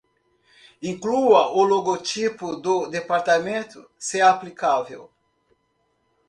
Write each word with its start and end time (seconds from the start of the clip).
Inclua 0.81 1.49
o 1.51 1.61
logotipo 1.63 2.55
do 2.55 2.87
departamento, 2.87 3.87
se 3.99 4.19
aplicável. 4.19 5.11